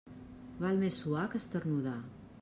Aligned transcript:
Val 0.63 0.79
més 0.83 0.97
suar 1.03 1.25
que 1.33 1.41
esternudar. 1.43 1.95